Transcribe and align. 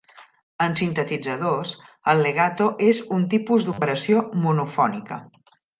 En 0.67 0.77
sintetitzadors, 0.79 1.75
el 2.15 2.23
legato 2.29 2.71
és 2.89 3.05
un 3.19 3.29
tipus 3.37 3.69
d'operació 3.69 4.27
monofònica. 4.49 5.25